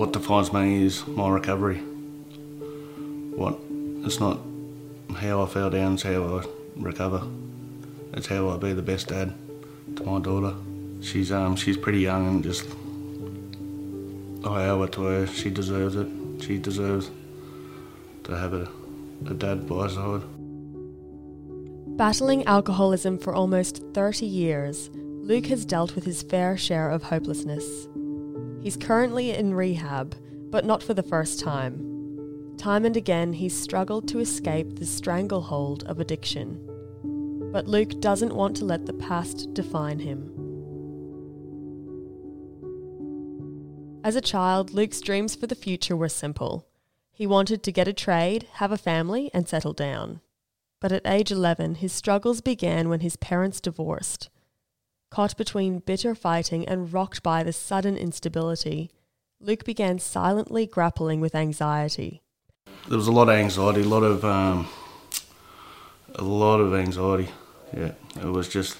[0.00, 1.76] what defines me is my recovery.
[3.36, 3.58] What
[4.02, 4.40] it's not
[5.14, 7.22] how I fell down, it's how I recover.
[8.14, 9.34] It's how I be the best dad
[9.96, 10.54] to my daughter.
[11.02, 12.66] She's um she's pretty young and just
[14.42, 15.26] I owe it to her.
[15.26, 16.08] She deserves it.
[16.42, 17.10] She deserves
[18.24, 18.66] to have a,
[19.28, 20.22] a dad by her side.
[21.98, 27.86] Battling alcoholism for almost 30 years, Luke has dealt with his fair share of hopelessness.
[28.60, 30.14] He's currently in rehab,
[30.50, 32.54] but not for the first time.
[32.58, 36.60] Time and again, he's struggled to escape the stranglehold of addiction.
[37.52, 40.30] But Luke doesn't want to let the past define him.
[44.04, 46.66] As a child, Luke's dreams for the future were simple.
[47.12, 50.20] He wanted to get a trade, have a family, and settle down.
[50.80, 54.30] But at age 11, his struggles began when his parents divorced.
[55.10, 58.92] Caught between bitter fighting and rocked by the sudden instability,
[59.40, 62.22] Luke began silently grappling with anxiety.
[62.88, 64.68] There was a lot of anxiety, a lot of um,
[66.14, 67.28] a lot of anxiety.
[67.76, 68.78] Yeah, it was just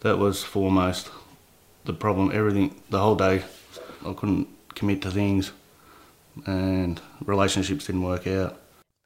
[0.00, 1.10] that was foremost
[1.86, 2.30] the problem.
[2.34, 3.42] Everything, the whole day,
[4.04, 5.52] I couldn't commit to things,
[6.44, 8.60] and relationships didn't work out.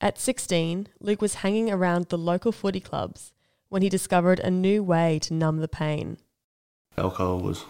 [0.00, 3.32] At 16, Luke was hanging around the local footy clubs
[3.68, 6.18] when he discovered a new way to numb the pain.
[6.98, 7.64] Alcohol was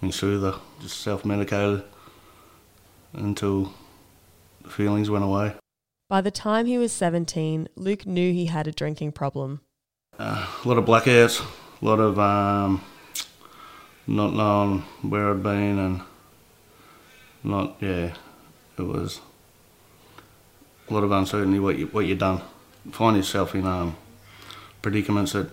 [0.00, 1.84] my soother, just self medicated
[3.12, 3.72] until
[4.62, 5.54] the feelings went away.
[6.08, 9.60] By the time he was 17, Luke knew he had a drinking problem.
[10.18, 11.44] Uh, a lot of blackouts,
[11.80, 12.82] a lot of um,
[14.06, 16.00] not knowing where I'd been, and
[17.44, 18.14] not, yeah,
[18.78, 19.20] it was
[20.88, 22.40] a lot of uncertainty what, you, what you've done.
[22.90, 23.96] Find yourself in um,
[24.80, 25.50] predicaments that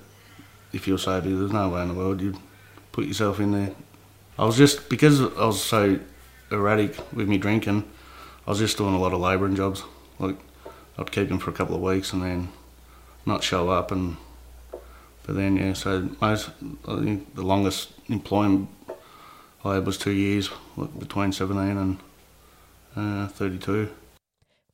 [0.76, 2.38] if you're sober, there's no way in the world you'd
[2.92, 3.72] put yourself in there.
[4.38, 6.00] I was just, because I was so
[6.52, 7.90] erratic with me drinking,
[8.46, 9.84] I was just doing a lot of labouring jobs.
[10.20, 10.38] Like,
[10.98, 12.50] I'd keep them for a couple of weeks and then
[13.26, 14.18] not show up and
[15.26, 16.52] but then yeah so most
[16.88, 18.70] I think the longest employment
[19.64, 21.98] I had was two years like between 17 and
[22.96, 23.90] uh, 32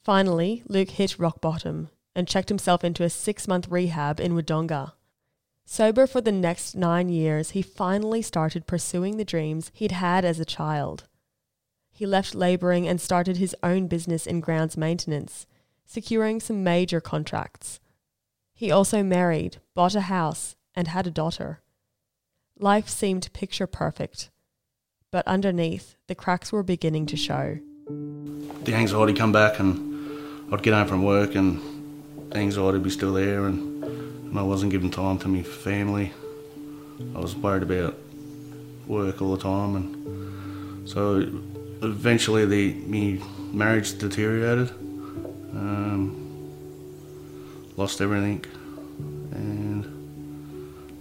[0.03, 4.94] Finally, Luke hit rock bottom and checked himself into a six month rehab in Wodonga.
[5.72, 10.38] Sober for the next nine years, he finally started pursuing the dreams he'd had as
[10.38, 11.06] a child.
[11.94, 15.48] He left labouring and started his own business in grounds maintenance,
[15.86, 17.80] securing some major contracts.
[18.54, 21.62] He also married, bought a house, and had a daughter.
[22.59, 24.30] Life seemed picture perfect,
[25.09, 27.59] but underneath, the cracks were beginning to show.
[28.66, 31.62] the anxiety come back and I'd get home from work and
[32.36, 33.71] anxiety would be still there and
[34.36, 36.14] I wasn't giving time to my family.
[37.16, 37.97] I was worried about
[38.88, 41.28] work all the time and so
[41.81, 44.70] eventually the my marriage deteriorated.
[45.53, 46.22] Um,
[47.78, 48.46] lost everything
[49.31, 49.86] and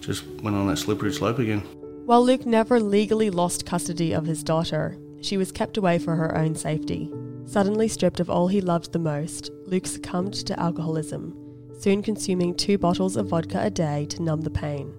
[0.01, 1.61] just went on that slippery slope again.
[2.07, 6.37] While Luke never legally lost custody of his daughter, she was kept away for her
[6.37, 7.13] own safety.
[7.47, 11.37] Suddenly stripped of all he loved the most, Luke succumbed to alcoholism,
[11.81, 14.93] soon consuming two bottles of vodka a day to numb the pain.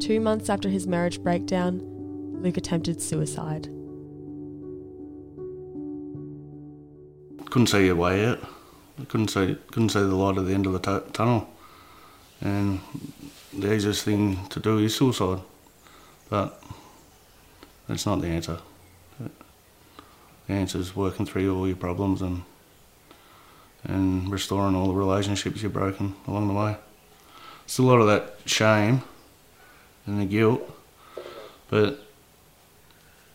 [0.00, 1.80] Two months after his marriage breakdown,
[2.42, 3.68] Luke attempted suicide.
[7.50, 8.38] couldn't see a way out.
[9.08, 11.48] Couldn't see couldn't see the light at the end of the tu- tunnel,
[12.40, 12.80] and
[13.56, 15.40] the easiest thing to do is suicide,
[16.28, 16.60] but
[17.86, 18.58] that's not the answer.
[19.18, 22.42] The answer is working through all your problems and
[23.84, 26.76] and restoring all the relationships you've broken along the way.
[27.64, 29.02] It's a lot of that shame
[30.06, 30.62] and the guilt,
[31.68, 32.02] but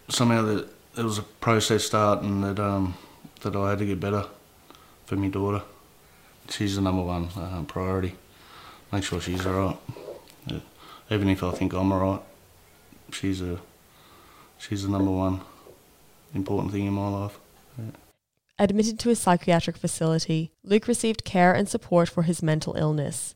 [0.09, 2.95] somehow that there was a process starting that um,
[3.41, 4.25] that I had to get better
[5.05, 5.61] for my daughter.
[6.49, 8.15] She's the number one uh, priority.
[8.91, 9.77] Make sure she's alright.
[11.09, 12.21] Even if I think I'm alright,
[13.11, 13.59] she's a
[14.57, 15.41] she's the number one
[16.33, 17.37] important thing in my life.
[17.77, 18.02] Yeah.
[18.59, 23.33] Admitted to a psychiatric facility, Luke received care and support for his mental illness.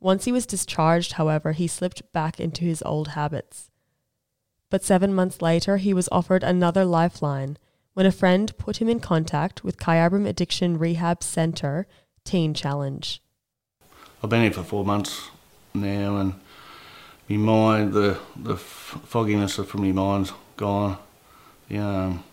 [0.00, 3.70] Once he was discharged, however, he slipped back into his old habits.
[4.70, 7.58] But seven months later, he was offered another lifeline
[7.94, 11.86] when a friend put him in contact with Kyabram Addiction Rehab Centre
[12.24, 13.22] Teen Challenge.
[14.22, 15.30] I've been here for four months
[15.74, 16.34] now, and
[17.28, 20.98] my mind, the the fogginess from my mind's gone.
[21.70, 22.24] Um,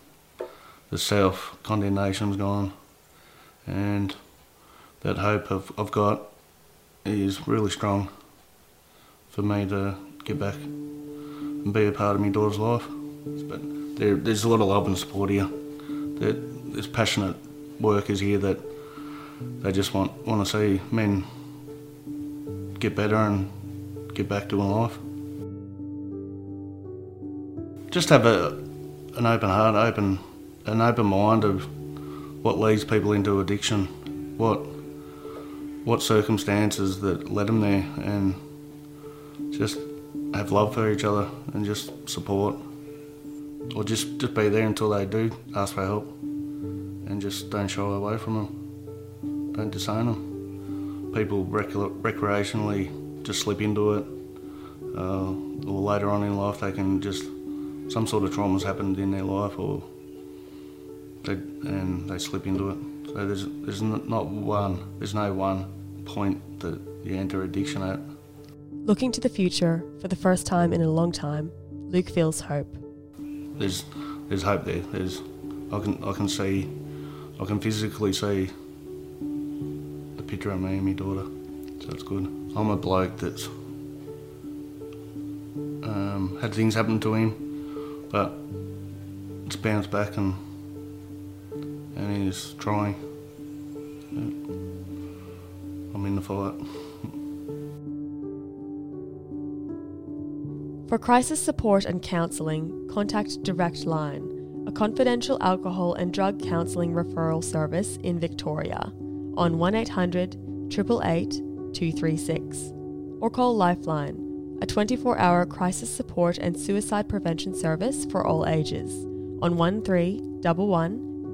[0.90, 2.72] the self condemnation's gone,
[3.66, 4.14] and
[5.00, 6.22] that hope I've, I've got
[7.04, 8.08] is really strong
[9.30, 12.84] for me to get back and be a part of my daughter's life.
[13.48, 13.60] But
[13.96, 15.48] there, there's a lot of love and support here.
[15.88, 17.36] There, there's passionate
[17.80, 18.58] workers here that
[19.62, 21.24] they just want want to see men
[22.78, 23.50] get better and
[24.14, 24.98] get back to life.
[27.90, 28.48] Just have a
[29.16, 30.18] an open heart, open
[30.66, 31.66] an open mind of
[32.42, 33.86] what leads people into addiction,
[34.36, 34.58] what
[35.84, 38.34] what circumstances that led them there, and
[39.52, 39.78] just
[40.34, 42.56] have love for each other and just support,
[43.74, 47.82] or just just be there until they do ask for help, and just don't shy
[47.82, 51.12] away from them, don't disown them.
[51.14, 54.04] People rec- recreationally just slip into it,
[54.96, 55.30] uh,
[55.70, 57.24] or later on in life they can just
[57.88, 59.82] some sort of trauma's happened in their life, or
[61.26, 62.78] they, and they slip into it.
[63.08, 68.00] So there's there's not one there's no one point that you enter addiction at.
[68.72, 72.68] Looking to the future for the first time in a long time, Luke feels hope.
[73.58, 73.84] There's
[74.28, 74.80] there's hope there.
[74.92, 75.20] There's
[75.72, 76.70] I can I can see
[77.40, 78.50] I can physically see
[80.16, 81.26] the picture of me and my daughter.
[81.82, 82.24] So it's good.
[82.56, 83.46] I'm a bloke that's
[85.86, 88.32] um, had things happen to him, but
[89.46, 90.34] it's bounced back and
[91.96, 92.94] and he's trying.
[95.94, 96.54] I'm in the fight.
[100.88, 107.42] For crisis support and counselling, contact Direct Line, a confidential alcohol and drug counselling referral
[107.42, 108.92] service in Victoria,
[109.36, 110.36] on 1800
[110.70, 111.30] 888
[111.74, 112.72] 236,
[113.20, 118.92] or call Lifeline, a 24 hour crisis support and suicide prevention service for all ages,
[119.42, 119.56] on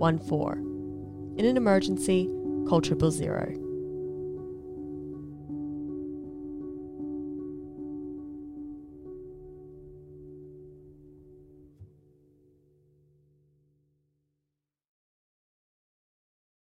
[0.02, 1.38] 131114.
[1.38, 2.28] In an emergency,
[2.68, 3.61] call triple zero.